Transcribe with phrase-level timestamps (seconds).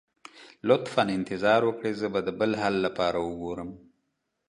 [0.67, 3.69] لطفا انتظار وکړئ، زه به د بل حل لپاره وګورم.